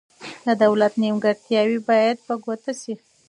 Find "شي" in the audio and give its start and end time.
2.81-2.93